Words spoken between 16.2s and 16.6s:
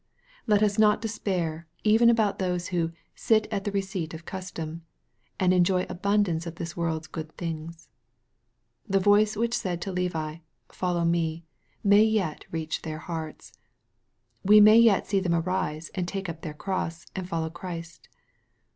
up their